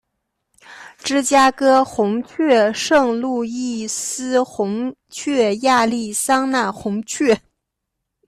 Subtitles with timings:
[0.97, 7.39] 芝加哥红雀圣路易斯红雀亚利桑那红雀